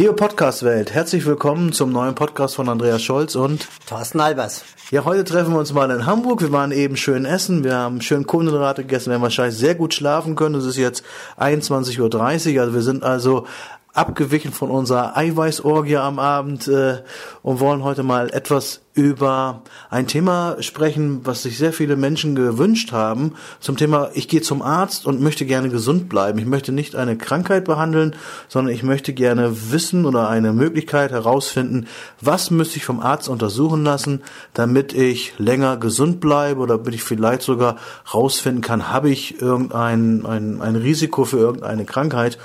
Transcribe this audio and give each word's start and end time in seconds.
Liebe 0.00 0.14
Podcast-Welt, 0.14 0.94
herzlich 0.94 1.26
willkommen 1.26 1.74
zum 1.74 1.92
neuen 1.92 2.14
Podcast 2.14 2.54
von 2.54 2.70
Andreas 2.70 3.02
Scholz 3.02 3.34
und 3.34 3.68
Thorsten 3.86 4.18
Albers. 4.18 4.64
Ja, 4.90 5.04
heute 5.04 5.24
treffen 5.24 5.52
wir 5.52 5.58
uns 5.58 5.74
mal 5.74 5.90
in 5.90 6.06
Hamburg. 6.06 6.40
Wir 6.40 6.50
waren 6.52 6.72
eben 6.72 6.96
schön 6.96 7.26
essen, 7.26 7.64
wir 7.64 7.76
haben 7.76 8.00
schön 8.00 8.26
Kohlenhydrate 8.26 8.80
gegessen, 8.80 9.10
wir 9.10 9.16
haben 9.16 9.22
wahrscheinlich 9.22 9.58
sehr 9.58 9.74
gut 9.74 9.92
schlafen 9.92 10.36
können. 10.36 10.54
Es 10.54 10.64
ist 10.64 10.78
jetzt 10.78 11.04
21.30 11.38 12.54
Uhr, 12.54 12.62
also 12.62 12.72
wir 12.72 12.80
sind 12.80 13.02
also 13.02 13.46
abgewichen 13.92 14.52
von 14.54 14.70
unserer 14.70 15.18
Eiweißorgie 15.18 15.98
am 15.98 16.18
Abend 16.18 16.66
äh, 16.66 17.02
und 17.42 17.60
wollen 17.60 17.84
heute 17.84 18.02
mal 18.02 18.30
etwas 18.32 18.80
über 18.94 19.62
ein 19.88 20.06
Thema 20.08 20.56
sprechen, 20.60 21.20
was 21.24 21.42
sich 21.42 21.58
sehr 21.58 21.72
viele 21.72 21.96
Menschen 21.96 22.34
gewünscht 22.34 22.92
haben. 22.92 23.34
Zum 23.60 23.76
Thema, 23.76 24.10
ich 24.14 24.28
gehe 24.28 24.42
zum 24.42 24.62
Arzt 24.62 25.06
und 25.06 25.20
möchte 25.20 25.46
gerne 25.46 25.68
gesund 25.68 26.08
bleiben. 26.08 26.38
Ich 26.38 26.46
möchte 26.46 26.72
nicht 26.72 26.96
eine 26.96 27.16
Krankheit 27.16 27.64
behandeln, 27.64 28.16
sondern 28.48 28.74
ich 28.74 28.82
möchte 28.82 29.12
gerne 29.12 29.70
wissen 29.70 30.06
oder 30.06 30.28
eine 30.28 30.52
Möglichkeit 30.52 31.12
herausfinden, 31.12 31.86
was 32.20 32.50
müsste 32.50 32.78
ich 32.78 32.84
vom 32.84 33.00
Arzt 33.00 33.28
untersuchen 33.28 33.84
lassen, 33.84 34.22
damit 34.54 34.92
ich 34.92 35.34
länger 35.38 35.76
gesund 35.76 36.20
bleibe 36.20 36.60
oder 36.60 36.78
damit 36.78 36.94
ich 36.94 37.04
vielleicht 37.04 37.42
sogar 37.42 37.76
herausfinden 38.04 38.60
kann, 38.60 38.90
habe 38.90 39.10
ich 39.10 39.40
irgendein 39.40 40.26
ein, 40.26 40.60
ein 40.60 40.76
Risiko 40.76 41.24
für 41.24 41.38
irgendeine 41.38 41.84
Krankheit. 41.84 42.38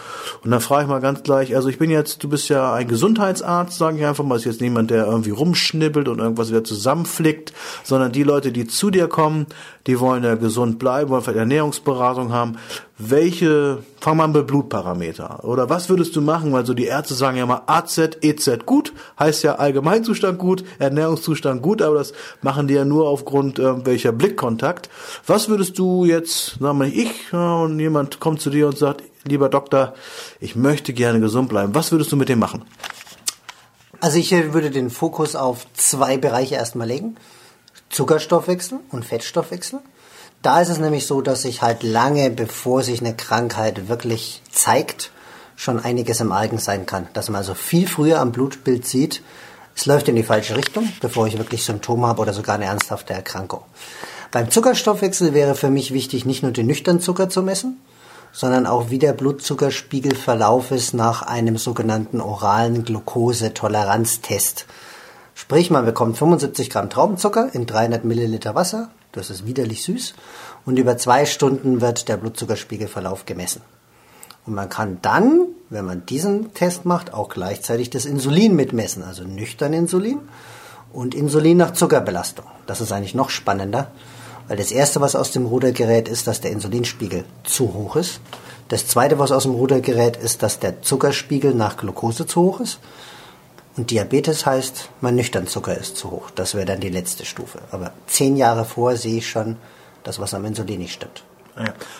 Und 0.43 0.51
dann 0.51 0.59
frage 0.59 0.83
ich 0.83 0.89
mal 0.89 1.01
ganz 1.01 1.23
gleich, 1.23 1.55
also 1.55 1.69
ich 1.69 1.77
bin 1.77 1.89
jetzt, 1.89 2.23
du 2.23 2.29
bist 2.29 2.49
ja 2.49 2.73
ein 2.73 2.87
Gesundheitsarzt, 2.87 3.77
sage 3.77 3.97
ich 3.97 4.05
einfach 4.05 4.23
mal, 4.23 4.35
ist 4.35 4.45
jetzt 4.45 4.61
niemand, 4.61 4.91
der 4.91 5.05
irgendwie 5.05 5.31
rumschnibbelt 5.31 6.07
und 6.07 6.19
irgendwas 6.35 6.45
was 6.45 6.51
wieder 6.51 6.63
zusammenflickt, 6.63 7.53
sondern 7.83 8.11
die 8.11 8.23
Leute, 8.23 8.51
die 8.51 8.67
zu 8.67 8.89
dir 8.89 9.07
kommen, 9.07 9.47
die 9.87 9.99
wollen 9.99 10.23
ja 10.23 10.35
gesund 10.35 10.79
bleiben, 10.79 11.09
wollen 11.09 11.21
vielleicht 11.21 11.39
Ernährungsberatung 11.39 12.31
haben. 12.31 12.57
Welche, 12.97 13.79
fang 13.99 14.17
mal 14.17 14.27
mit 14.27 14.47
Blutparameter. 14.47 15.43
Oder 15.43 15.69
was 15.69 15.89
würdest 15.89 16.15
du 16.15 16.21
machen? 16.21 16.53
Weil 16.53 16.65
so 16.65 16.73
die 16.73 16.85
Ärzte 16.85 17.13
sagen 17.13 17.37
ja 17.37 17.45
mal 17.45 17.63
AZ, 17.67 17.97
EZ 18.21 18.65
gut, 18.65 18.93
heißt 19.19 19.43
ja 19.43 19.55
Allgemeinzustand 19.55 20.39
gut, 20.39 20.63
Ernährungszustand 20.79 21.61
gut, 21.61 21.81
aber 21.81 21.95
das 21.95 22.13
machen 22.41 22.67
die 22.67 22.73
ja 22.73 22.85
nur 22.85 23.07
aufgrund 23.07 23.59
äh, 23.59 23.85
welcher 23.85 24.11
Blickkontakt. 24.11 24.89
Was 25.27 25.49
würdest 25.49 25.77
du 25.77 26.05
jetzt, 26.05 26.57
sagen 26.59 26.79
wir 26.79 26.87
ich, 26.87 27.33
und 27.33 27.79
jemand 27.79 28.19
kommt 28.19 28.41
zu 28.41 28.49
dir 28.49 28.67
und 28.67 28.77
sagt, 28.77 29.03
lieber 29.27 29.49
Doktor, 29.49 29.93
ich 30.39 30.55
möchte 30.55 30.93
gerne 30.93 31.19
gesund 31.19 31.49
bleiben. 31.49 31.75
Was 31.75 31.91
würdest 31.91 32.11
du 32.11 32.15
mit 32.15 32.29
dem 32.29 32.39
machen? 32.39 32.63
Also 33.99 34.17
ich 34.17 34.31
würde 34.31 34.71
den 34.71 34.89
Fokus 34.89 35.35
auf 35.35 35.65
zwei 35.73 36.17
Bereiche 36.17 36.55
erstmal 36.55 36.87
legen. 36.87 37.15
Zuckerstoffwechsel 37.89 38.79
und 38.91 39.05
Fettstoffwechsel. 39.05 39.79
Da 40.41 40.61
ist 40.61 40.69
es 40.69 40.79
nämlich 40.79 41.07
so, 41.07 41.21
dass 41.21 41.43
sich 41.43 41.61
halt 41.61 41.83
lange 41.83 42.29
bevor 42.29 42.83
sich 42.83 42.99
eine 42.99 43.15
Krankheit 43.15 43.87
wirklich 43.87 44.41
zeigt, 44.51 45.11
schon 45.55 45.79
einiges 45.79 46.19
im 46.19 46.31
Argen 46.31 46.57
sein 46.57 46.85
kann. 46.85 47.07
Dass 47.13 47.29
man 47.29 47.37
also 47.37 47.53
viel 47.53 47.87
früher 47.87 48.19
am 48.19 48.31
Blutbild 48.31 48.85
sieht, 48.85 49.21
es 49.75 49.85
läuft 49.85 50.07
in 50.07 50.15
die 50.15 50.23
falsche 50.23 50.55
Richtung, 50.55 50.91
bevor 51.01 51.27
ich 51.27 51.37
wirklich 51.37 51.65
Symptome 51.65 52.07
habe 52.07 52.21
oder 52.21 52.33
sogar 52.33 52.55
eine 52.55 52.65
ernsthafte 52.65 53.13
Erkrankung. 53.13 53.61
Beim 54.31 54.49
Zuckerstoffwechsel 54.49 55.33
wäre 55.33 55.55
für 55.55 55.69
mich 55.69 55.93
wichtig, 55.93 56.25
nicht 56.25 56.43
nur 56.43 56.51
den 56.51 56.67
nüchternen 56.67 57.01
Zucker 57.01 57.29
zu 57.29 57.41
messen, 57.41 57.81
sondern 58.35 58.67
auch 58.67 58.89
wie 58.89 58.99
der 58.99 59.13
Blutzuckerspiegelverlauf 59.13 60.71
ist 60.71 60.93
nach 60.93 61.21
einem 61.21 61.55
sogenannten 61.57 62.19
oralen 62.19 62.83
Glukosetoleranztest. 62.83 64.65
Sprich, 65.33 65.71
man 65.71 65.85
bekommt 65.85 66.17
75 66.17 66.69
Gramm 66.69 66.89
Traubenzucker 66.89 67.49
in 67.53 67.65
300 67.65 68.03
Milliliter 68.03 68.53
Wasser, 68.53 68.89
das 69.13 69.29
ist 69.29 69.45
widerlich 69.45 69.83
süß, 69.83 70.15
und 70.65 70.77
über 70.77 70.97
zwei 70.97 71.25
Stunden 71.25 71.79
wird 71.79 72.09
der 72.09 72.17
Blutzuckerspiegelverlauf 72.17 73.25
gemessen. 73.25 73.61
Und 74.45 74.53
man 74.53 74.67
kann 74.67 74.99
dann, 75.01 75.47
wenn 75.69 75.85
man 75.85 76.05
diesen 76.05 76.53
Test 76.53 76.83
macht, 76.83 77.13
auch 77.13 77.29
gleichzeitig 77.29 77.89
das 77.89 78.05
Insulin 78.05 78.53
mitmessen, 78.53 79.01
also 79.01 79.23
nüchtern 79.23 79.71
Insulin 79.71 80.19
und 80.91 81.15
Insulin 81.15 81.55
nach 81.57 81.71
Zuckerbelastung. 81.71 82.45
Das 82.67 82.81
ist 82.81 82.91
eigentlich 82.91 83.15
noch 83.15 83.29
spannender, 83.29 83.91
weil 84.47 84.57
das 84.57 84.71
erste, 84.71 85.01
was 85.01 85.15
aus 85.15 85.31
dem 85.31 85.45
Ruder 85.45 85.71
gerät, 85.71 86.07
ist, 86.07 86.27
dass 86.27 86.41
der 86.41 86.51
Insulinspiegel 86.51 87.25
zu 87.43 87.73
hoch 87.73 87.95
ist. 87.95 88.19
Das 88.67 88.87
zweite, 88.87 89.19
was 89.19 89.31
aus 89.31 89.43
dem 89.43 89.53
Ruder 89.53 89.79
gerät, 89.81 90.17
ist, 90.17 90.43
dass 90.43 90.59
der 90.59 90.81
Zuckerspiegel 90.81 91.53
nach 91.53 91.77
Glucose 91.77 92.25
zu 92.25 92.41
hoch 92.41 92.59
ist. 92.59 92.79
Und 93.77 93.91
Diabetes 93.91 94.45
heißt, 94.45 94.89
mein 95.01 95.15
Nüchternzucker 95.15 95.77
ist 95.77 95.97
zu 95.97 96.11
hoch. 96.11 96.31
Das 96.31 96.55
wäre 96.55 96.65
dann 96.65 96.79
die 96.79 96.89
letzte 96.89 97.25
Stufe. 97.25 97.59
Aber 97.71 97.91
zehn 98.07 98.37
Jahre 98.37 98.65
vor 98.65 98.95
sehe 98.95 99.17
ich 99.17 99.29
schon, 99.29 99.57
dass 100.03 100.19
was 100.19 100.33
am 100.33 100.45
Insulin 100.45 100.79
nicht 100.79 100.93
stimmt. 100.93 101.23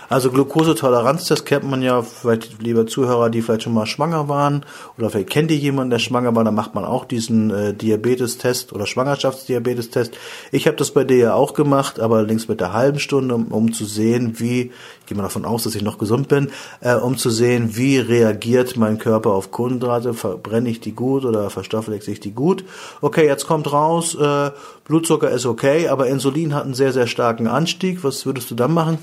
Also 0.09 0.31
Glukosetoleranz, 0.31 1.27
das 1.27 1.45
kennt 1.45 1.63
man 1.63 1.81
ja, 1.81 2.01
vielleicht 2.01 2.61
lieber 2.61 2.88
Zuhörer, 2.88 3.29
die 3.29 3.41
vielleicht 3.41 3.63
schon 3.63 3.73
mal 3.73 3.85
schwanger 3.85 4.27
waren 4.27 4.66
oder 4.97 5.09
vielleicht 5.09 5.29
kennt 5.29 5.49
ihr 5.49 5.57
jemanden, 5.57 5.91
der 5.91 5.99
schwanger 5.99 6.35
war, 6.35 6.43
dann 6.43 6.55
macht 6.55 6.75
man 6.75 6.83
auch 6.83 7.05
diesen 7.05 7.51
äh, 7.51 7.73
Diabetestest 7.73 8.73
oder 8.73 8.85
Schwangerschaftsdiabetestest. 8.85 10.13
Ich 10.51 10.67
habe 10.67 10.75
das 10.75 10.91
bei 10.91 11.05
dir 11.05 11.17
ja 11.17 11.33
auch 11.35 11.53
gemacht, 11.53 12.01
aber 12.01 12.17
allerdings 12.17 12.49
mit 12.49 12.59
der 12.59 12.73
halben 12.73 12.99
Stunde, 12.99 13.33
um, 13.33 13.47
um 13.47 13.71
zu 13.71 13.85
sehen, 13.85 14.39
wie, 14.39 14.71
ich 14.99 15.05
gehe 15.05 15.15
mal 15.15 15.23
davon 15.23 15.45
aus, 15.45 15.63
dass 15.63 15.75
ich 15.75 15.83
noch 15.83 15.97
gesund 15.97 16.27
bin, 16.27 16.51
äh, 16.81 16.95
um 16.95 17.17
zu 17.17 17.29
sehen, 17.29 17.77
wie 17.77 17.97
reagiert 17.97 18.75
mein 18.75 18.99
Körper 18.99 19.31
auf 19.31 19.51
Kohlenhydrate, 19.51 20.13
verbrenne 20.13 20.69
ich 20.69 20.81
die 20.81 20.94
gut 20.94 21.23
oder 21.23 21.49
verstoffwechsel 21.49 22.13
ich 22.13 22.19
die 22.19 22.33
gut. 22.33 22.65
Okay, 22.99 23.25
jetzt 23.25 23.47
kommt 23.47 23.71
raus, 23.71 24.15
äh, 24.15 24.51
Blutzucker 24.83 25.31
ist 25.31 25.45
okay, 25.45 25.88
aber 25.88 26.07
Insulin 26.07 26.53
hat 26.53 26.65
einen 26.65 26.73
sehr, 26.73 26.91
sehr 26.91 27.07
starken 27.07 27.47
Anstieg. 27.47 28.03
Was 28.03 28.25
würdest 28.25 28.51
du 28.51 28.55
dann 28.55 28.73
machen? 28.73 28.99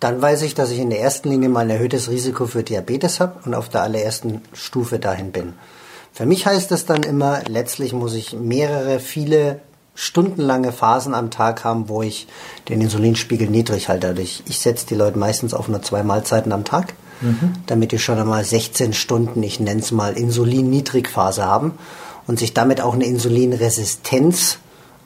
Dann 0.00 0.22
weiß 0.22 0.42
ich, 0.42 0.54
dass 0.54 0.70
ich 0.70 0.78
in 0.78 0.90
der 0.90 1.00
ersten 1.00 1.28
Linie 1.28 1.48
mal 1.48 1.60
ein 1.60 1.70
erhöhtes 1.70 2.08
Risiko 2.08 2.46
für 2.46 2.62
Diabetes 2.62 3.18
habe 3.18 3.40
und 3.44 3.54
auf 3.54 3.68
der 3.68 3.82
allerersten 3.82 4.42
Stufe 4.52 4.98
dahin 4.98 5.32
bin. 5.32 5.54
Für 6.12 6.26
mich 6.26 6.46
heißt 6.46 6.70
das 6.70 6.86
dann 6.86 7.02
immer, 7.02 7.42
letztlich 7.48 7.92
muss 7.92 8.14
ich 8.14 8.32
mehrere, 8.32 9.00
viele 9.00 9.60
stundenlange 9.94 10.70
Phasen 10.70 11.12
am 11.12 11.30
Tag 11.30 11.64
haben, 11.64 11.88
wo 11.88 12.02
ich 12.02 12.28
den 12.68 12.80
Insulinspiegel 12.80 13.50
niedrig 13.50 13.88
halte. 13.88 14.06
Also 14.06 14.22
ich, 14.22 14.44
ich 14.46 14.60
setze 14.60 14.86
die 14.86 14.94
Leute 14.94 15.18
meistens 15.18 15.54
auf 15.54 15.66
nur 15.66 15.82
zwei 15.82 16.04
Mahlzeiten 16.04 16.52
am 16.52 16.64
Tag, 16.64 16.94
mhm. 17.20 17.54
damit 17.66 17.90
die 17.90 17.98
schon 17.98 18.18
einmal 18.18 18.44
16 18.44 18.92
Stunden, 18.92 19.42
ich 19.42 19.58
nenne 19.58 19.80
es 19.80 19.90
mal 19.90 20.16
Insulin-Niedrigphase 20.16 21.44
haben 21.44 21.74
und 22.28 22.38
sich 22.38 22.54
damit 22.54 22.80
auch 22.80 22.94
eine 22.94 23.06
Insulinresistenz 23.06 24.58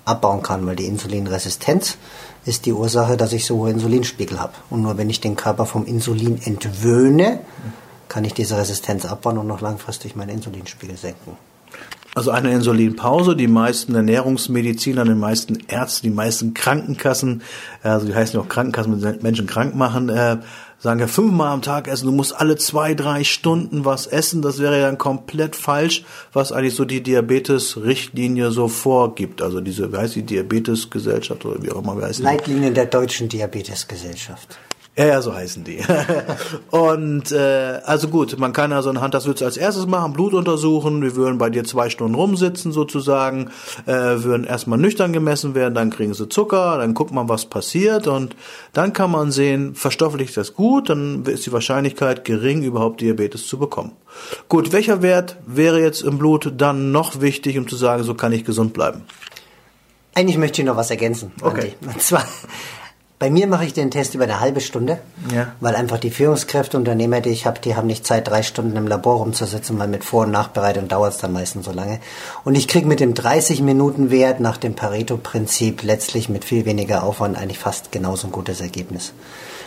abbauen 0.04 0.42
kann, 0.42 0.66
weil 0.66 0.76
die 0.76 0.86
Insulinresistenz 0.86 1.96
ist 2.44 2.66
die 2.66 2.72
Ursache, 2.72 3.16
dass 3.16 3.32
ich 3.32 3.46
so 3.46 3.58
hohe 3.58 3.70
Insulinspiegel 3.70 4.40
habe. 4.40 4.54
Und 4.70 4.82
nur 4.82 4.98
wenn 4.98 5.10
ich 5.10 5.20
den 5.20 5.36
Körper 5.36 5.66
vom 5.66 5.86
Insulin 5.86 6.40
entwöhne, 6.42 7.40
kann 8.08 8.24
ich 8.24 8.34
diese 8.34 8.56
Resistenz 8.56 9.06
abbauen 9.06 9.38
und 9.38 9.46
noch 9.46 9.60
langfristig 9.60 10.16
meinen 10.16 10.30
Insulinspiegel 10.30 10.96
senken. 10.96 11.36
Also 12.14 12.30
eine 12.30 12.52
Insulinpause, 12.52 13.34
die 13.34 13.48
meisten 13.48 13.94
Ernährungsmediziner, 13.94 15.04
die 15.04 15.14
meisten 15.14 15.58
Ärzte, 15.66 16.02
die 16.02 16.10
meisten 16.10 16.52
Krankenkassen, 16.52 17.42
also 17.82 18.06
die 18.06 18.14
heißen 18.14 18.38
ja 18.38 18.44
auch 18.44 18.48
Krankenkassen, 18.48 19.00
mit 19.00 19.22
Menschen 19.22 19.46
krank 19.46 19.74
machen, 19.74 20.10
äh, 20.10 20.36
sagen 20.78 21.00
ja 21.00 21.06
fünfmal 21.06 21.52
am 21.52 21.62
Tag 21.62 21.88
essen, 21.88 22.06
du 22.06 22.12
musst 22.12 22.38
alle 22.38 22.56
zwei, 22.56 22.92
drei 22.92 23.24
Stunden 23.24 23.86
was 23.86 24.06
essen, 24.06 24.42
das 24.42 24.58
wäre 24.58 24.78
ja 24.78 24.86
dann 24.86 24.98
komplett 24.98 25.56
falsch, 25.56 26.04
was 26.34 26.52
eigentlich 26.52 26.74
so 26.74 26.84
die 26.84 27.02
Diabetes-Richtlinie 27.02 28.50
so 28.50 28.68
vorgibt. 28.68 29.40
Also 29.40 29.62
diese, 29.62 29.90
wie 29.90 29.96
heißt 29.96 30.16
die 30.16 30.24
Diabetes-Gesellschaft 30.24 31.46
oder 31.46 31.62
wie 31.62 31.70
auch 31.70 31.82
immer, 31.82 31.96
wie 31.96 32.04
heißt 32.04 32.18
die? 32.18 32.24
Leitlinien 32.24 32.74
der 32.74 32.86
Deutschen 32.86 33.30
Diabetes-Gesellschaft. 33.30 34.58
Ja, 34.94 35.06
ja, 35.06 35.22
so 35.22 35.34
heißen 35.34 35.64
die. 35.64 35.78
und 36.70 37.32
äh, 37.32 37.80
also 37.84 38.08
gut, 38.08 38.38
man 38.38 38.52
kann 38.52 38.74
also 38.74 38.90
anhand, 38.90 39.14
das 39.14 39.24
würdest 39.24 39.40
du 39.40 39.46
als 39.46 39.56
erstes 39.56 39.86
machen, 39.86 40.12
Blut 40.12 40.34
untersuchen, 40.34 41.00
wir 41.00 41.16
würden 41.16 41.38
bei 41.38 41.48
dir 41.48 41.64
zwei 41.64 41.88
Stunden 41.88 42.14
rumsitzen 42.14 42.72
sozusagen, 42.72 43.50
äh, 43.86 43.92
würden 43.92 44.44
erstmal 44.44 44.78
nüchtern 44.78 45.14
gemessen 45.14 45.54
werden, 45.54 45.74
dann 45.74 45.88
kriegen 45.88 46.12
sie 46.12 46.28
Zucker, 46.28 46.76
dann 46.76 46.92
guckt 46.92 47.10
man, 47.10 47.26
was 47.30 47.46
passiert 47.46 48.06
und 48.06 48.36
dann 48.74 48.92
kann 48.92 49.10
man 49.10 49.32
sehen, 49.32 49.74
verstofflicht 49.74 50.36
das 50.36 50.52
gut, 50.52 50.90
dann 50.90 51.24
ist 51.24 51.46
die 51.46 51.52
Wahrscheinlichkeit 51.52 52.26
gering, 52.26 52.62
überhaupt 52.62 53.00
Diabetes 53.00 53.46
zu 53.46 53.58
bekommen. 53.58 53.92
Gut, 54.50 54.72
welcher 54.72 55.00
Wert 55.00 55.38
wäre 55.46 55.80
jetzt 55.80 56.02
im 56.02 56.18
Blut 56.18 56.52
dann 56.58 56.92
noch 56.92 57.22
wichtig, 57.22 57.56
um 57.56 57.66
zu 57.66 57.76
sagen, 57.76 58.02
so 58.02 58.12
kann 58.12 58.32
ich 58.32 58.44
gesund 58.44 58.74
bleiben? 58.74 59.04
Eigentlich 60.14 60.36
möchte 60.36 60.60
ich 60.60 60.66
noch 60.66 60.76
was 60.76 60.90
ergänzen. 60.90 61.32
Okay. 61.40 61.72
Und 61.80 62.02
zwar 62.02 62.26
bei 63.22 63.30
mir 63.30 63.46
mache 63.46 63.64
ich 63.64 63.72
den 63.72 63.92
Test 63.92 64.16
über 64.16 64.24
eine 64.24 64.40
halbe 64.40 64.60
Stunde, 64.60 64.98
ja. 65.32 65.52
weil 65.60 65.76
einfach 65.76 65.98
die 65.98 66.10
Führungskräfte, 66.10 66.76
Unternehmer, 66.76 67.20
die 67.20 67.30
ich 67.30 67.46
habe, 67.46 67.60
die 67.60 67.76
haben 67.76 67.86
nicht 67.86 68.04
Zeit, 68.04 68.26
drei 68.26 68.42
Stunden 68.42 68.76
im 68.76 68.88
Labor 68.88 69.18
rumzusitzen, 69.18 69.78
weil 69.78 69.86
mit 69.86 70.02
Vor- 70.02 70.24
und 70.24 70.32
Nachbereitung 70.32 70.88
dauert 70.88 71.12
es 71.12 71.18
dann 71.18 71.32
meistens 71.32 71.66
so 71.66 71.70
lange. 71.70 72.00
Und 72.42 72.56
ich 72.56 72.66
kriege 72.66 72.88
mit 72.88 72.98
dem 72.98 73.14
30-Minuten-Wert 73.14 74.40
nach 74.40 74.56
dem 74.56 74.74
Pareto-Prinzip 74.74 75.84
letztlich 75.84 76.28
mit 76.28 76.44
viel 76.44 76.64
weniger 76.64 77.04
Aufwand 77.04 77.38
eigentlich 77.38 77.60
fast 77.60 77.92
genauso 77.92 78.26
ein 78.26 78.32
gutes 78.32 78.60
Ergebnis. 78.60 79.12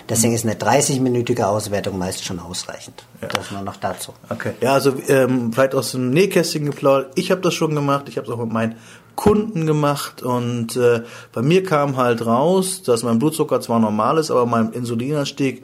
Deswegen 0.08 0.34
ist 0.34 0.46
eine 0.46 0.56
30-minütige 0.56 1.44
Auswertung 1.44 1.98
meist 1.98 2.24
schon 2.24 2.40
ausreichend. 2.40 3.04
Ja. 3.22 3.28
Das 3.28 3.52
nur 3.52 3.62
noch 3.62 3.78
dazu. 3.78 4.14
Okay. 4.30 4.54
Ja, 4.62 4.74
also 4.74 4.94
ähm, 5.08 5.52
vielleicht 5.52 5.74
aus 5.74 5.92
dem 5.92 6.12
Nähkästchen 6.12 6.66
geplaudert. 6.66 7.14
Ich 7.16 7.32
habe 7.32 7.42
das 7.42 7.56
schon 7.56 7.74
gemacht. 7.74 8.08
Ich 8.08 8.18
habe 8.18 8.28
es 8.28 8.34
auch 8.34 8.40
mit 8.40 8.54
meinen 8.54 8.76
Kunden 9.16 9.66
gemacht 9.66 10.22
und 10.22 10.76
äh, 10.76 11.04
bei 11.32 11.42
mir 11.42 11.64
kam 11.64 11.98
halt 11.98 12.26
raus, 12.26 12.84
dass 12.84 13.04
mein 13.04 13.18
Blutzucker 13.18 13.62
zwar 13.62 13.80
normal 13.80 14.18
ist, 14.18 14.30
aber 14.30 14.46
mein 14.46 14.74
Insulinanstieg 14.74 15.64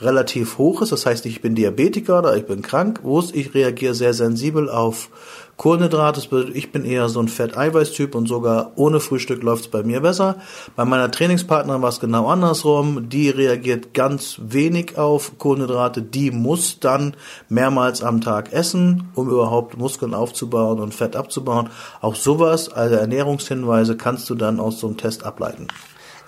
relativ 0.00 0.58
hoch 0.58 0.82
ist, 0.82 0.92
das 0.92 1.06
heißt, 1.06 1.26
ich 1.26 1.40
bin 1.40 1.54
Diabetiker 1.54 2.18
oder 2.18 2.36
ich 2.36 2.46
bin 2.46 2.62
krank, 2.62 3.00
ich 3.32 3.54
reagiere 3.54 3.94
sehr 3.94 4.14
sensibel 4.14 4.68
auf 4.68 5.08
Kohlenhydrate. 5.56 6.20
Ich 6.52 6.70
bin 6.70 6.84
eher 6.84 7.08
so 7.08 7.20
ein 7.20 7.28
Fett-Eiweiß-Typ 7.28 8.14
und 8.14 8.26
sogar 8.26 8.72
ohne 8.76 9.00
Frühstück 9.00 9.42
läuft 9.42 9.64
es 9.64 9.70
bei 9.70 9.82
mir 9.82 10.00
besser. 10.00 10.36
Bei 10.76 10.84
meiner 10.84 11.10
Trainingspartnerin 11.10 11.80
war 11.80 11.88
es 11.88 12.00
genau 12.00 12.26
andersrum. 12.26 13.08
Die 13.08 13.30
reagiert 13.30 13.94
ganz 13.94 14.38
wenig 14.42 14.98
auf 14.98 15.38
Kohlenhydrate. 15.38 16.02
Die 16.02 16.30
muss 16.30 16.78
dann 16.78 17.14
mehrmals 17.48 18.02
am 18.02 18.20
Tag 18.20 18.52
essen, 18.52 19.08
um 19.14 19.30
überhaupt 19.30 19.78
Muskeln 19.78 20.14
aufzubauen 20.14 20.78
und 20.78 20.94
Fett 20.94 21.16
abzubauen. 21.16 21.70
Auch 22.02 22.16
sowas, 22.16 22.70
also 22.70 22.96
Ernährungshinweise, 22.96 23.96
kannst 23.96 24.28
du 24.28 24.34
dann 24.34 24.60
aus 24.60 24.78
so 24.78 24.88
einem 24.88 24.98
Test 24.98 25.24
ableiten. 25.24 25.68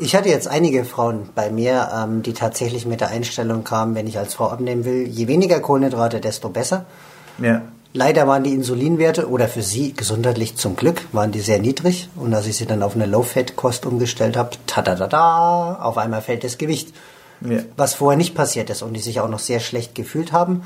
Ich 0.00 0.14
hatte 0.14 0.28
jetzt 0.28 0.46
einige 0.46 0.84
Frauen 0.84 1.28
bei 1.34 1.50
mir, 1.50 1.90
ähm, 1.92 2.22
die 2.22 2.32
tatsächlich 2.32 2.86
mit 2.86 3.00
der 3.00 3.08
Einstellung 3.08 3.64
kamen, 3.64 3.96
wenn 3.96 4.06
ich 4.06 4.16
als 4.16 4.34
Frau 4.34 4.48
abnehmen 4.48 4.84
will, 4.84 5.08
je 5.08 5.26
weniger 5.26 5.58
Kohlenhydrate, 5.58 6.20
desto 6.20 6.50
besser. 6.50 6.84
Ja. 7.38 7.62
Leider 7.94 8.28
waren 8.28 8.44
die 8.44 8.52
Insulinwerte 8.52 9.28
oder 9.28 9.48
für 9.48 9.62
sie 9.62 9.94
gesundheitlich 9.94 10.56
zum 10.56 10.76
Glück 10.76 11.02
waren 11.12 11.32
die 11.32 11.40
sehr 11.40 11.58
niedrig 11.58 12.08
und 12.14 12.32
als 12.32 12.46
ich 12.46 12.56
sie 12.56 12.66
dann 12.66 12.82
auf 12.82 12.94
eine 12.94 13.06
Low-Fat-Kost 13.06 13.86
umgestellt 13.86 14.36
habe, 14.36 14.50
ta-da-da-da, 14.66 15.78
auf 15.82 15.98
einmal 15.98 16.22
fällt 16.22 16.44
das 16.44 16.58
Gewicht. 16.58 16.94
Ja. 17.40 17.60
Was 17.76 17.94
vorher 17.94 18.16
nicht 18.16 18.34
passiert 18.34 18.70
ist 18.70 18.82
und 18.82 18.92
die 18.92 19.00
sich 19.00 19.20
auch 19.20 19.28
noch 19.28 19.38
sehr 19.38 19.60
schlecht 19.60 19.94
gefühlt 19.94 20.32
haben. 20.32 20.62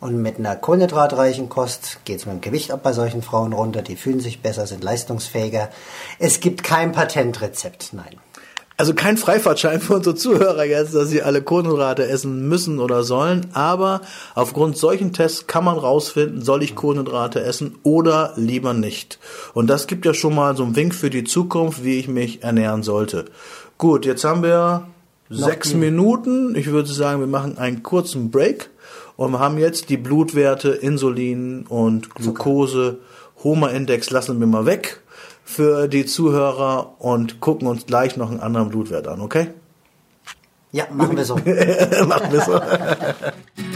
Und 0.00 0.22
mit 0.22 0.38
einer 0.38 0.56
kohlenhydratreichen 0.56 1.50
Kost 1.50 1.98
geht 2.06 2.20
es 2.20 2.26
mit 2.26 2.36
dem 2.36 2.40
Gewicht 2.40 2.70
ab 2.70 2.82
bei 2.82 2.94
solchen 2.94 3.20
Frauen 3.20 3.52
runter. 3.52 3.82
Die 3.82 3.96
fühlen 3.96 4.20
sich 4.20 4.40
besser, 4.40 4.66
sind 4.66 4.82
leistungsfähiger. 4.82 5.68
Es 6.18 6.40
gibt 6.40 6.62
kein 6.62 6.92
Patentrezept, 6.92 7.90
nein 7.92 8.16
also 8.80 8.94
kein 8.94 9.18
Freifahrtschein 9.18 9.78
für 9.82 9.96
unsere 9.96 10.16
Zuhörer 10.16 10.64
jetzt, 10.64 10.94
dass 10.94 11.10
sie 11.10 11.20
alle 11.20 11.42
Kohlenhydrate 11.42 12.08
essen 12.08 12.48
müssen 12.48 12.78
oder 12.78 13.02
sollen, 13.02 13.48
aber 13.52 14.00
aufgrund 14.34 14.78
solchen 14.78 15.12
Tests 15.12 15.46
kann 15.46 15.64
man 15.64 15.76
rausfinden, 15.76 16.40
soll 16.40 16.62
ich 16.62 16.76
Kohlenhydrate 16.76 17.42
essen 17.42 17.76
oder 17.82 18.32
lieber 18.36 18.72
nicht. 18.72 19.18
Und 19.52 19.66
das 19.66 19.86
gibt 19.86 20.06
ja 20.06 20.14
schon 20.14 20.34
mal 20.34 20.56
so 20.56 20.62
einen 20.62 20.76
Wink 20.76 20.94
für 20.94 21.10
die 21.10 21.24
Zukunft, 21.24 21.84
wie 21.84 21.98
ich 21.98 22.08
mich 22.08 22.42
ernähren 22.42 22.82
sollte. 22.82 23.26
Gut, 23.76 24.06
jetzt 24.06 24.24
haben 24.24 24.42
wir 24.42 24.86
Noch 25.28 25.38
sechs 25.46 25.74
Minuten. 25.74 26.54
Ich 26.54 26.68
würde 26.68 26.88
sagen, 26.88 27.20
wir 27.20 27.26
machen 27.26 27.58
einen 27.58 27.82
kurzen 27.82 28.30
Break 28.30 28.70
und 29.18 29.32
wir 29.32 29.40
haben 29.40 29.58
jetzt 29.58 29.90
die 29.90 29.98
Blutwerte, 29.98 30.70
Insulin 30.70 31.66
und 31.68 32.14
Glucose, 32.14 32.96
Homa-Index 33.44 34.08
lassen 34.08 34.40
wir 34.40 34.46
mal 34.46 34.64
weg 34.64 35.02
für 35.50 35.88
die 35.88 36.06
Zuhörer 36.06 36.94
und 37.00 37.40
gucken 37.40 37.66
uns 37.66 37.84
gleich 37.84 38.16
noch 38.16 38.30
einen 38.30 38.38
anderen 38.38 38.68
Blutwert 38.68 39.08
an, 39.08 39.20
okay? 39.20 39.48
Ja, 40.70 40.84
machen 40.92 41.16
wir 41.16 41.24
so. 41.24 41.34
machen 42.06 42.30
wir 42.30 42.40
so. 42.40 42.60